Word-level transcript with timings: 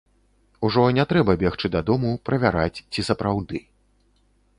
Ужо 0.67 0.85
не 0.97 1.03
трэба 1.11 1.35
бегчы 1.43 1.67
дадому 1.75 2.13
правяраць, 2.31 2.83
ці 2.97 3.05
сапраўды. 3.11 3.63